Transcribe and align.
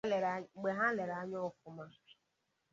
Mgbe 0.55 0.69
ha 0.77 0.87
lere 0.95 1.13
anya 1.21 1.39
ọfụma 1.47 1.85